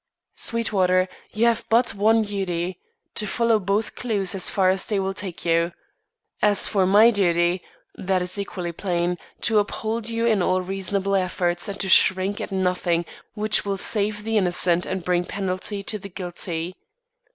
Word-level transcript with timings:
"Sweetwater, 0.33 1.07
you 1.31 1.45
have 1.45 1.63
but 1.69 1.93
one 1.93 2.23
duty 2.23 2.79
to 3.13 3.27
follow 3.27 3.59
both 3.59 3.93
clews 3.93 4.33
as 4.33 4.49
far 4.49 4.71
as 4.71 4.87
they 4.87 4.99
will 4.99 5.13
take 5.13 5.45
you. 5.45 5.73
As 6.41 6.67
for 6.67 6.87
my 6.87 7.11
duty, 7.11 7.61
that 7.93 8.19
is 8.19 8.39
equally 8.39 8.71
plain, 8.71 9.19
to 9.41 9.59
uphold 9.59 10.09
you 10.09 10.25
in 10.25 10.41
all 10.41 10.63
reasonable 10.63 11.13
efforts 11.15 11.67
and 11.67 11.79
to 11.81 11.87
shrink 11.87 12.41
at 12.41 12.51
nothing 12.51 13.05
which 13.35 13.63
will 13.63 13.77
save 13.77 14.23
the 14.23 14.37
innocent 14.39 14.87
and 14.87 15.05
bring 15.05 15.23
penalty 15.23 15.83
to 15.83 15.99
the 15.99 16.09
guilty. 16.09 16.73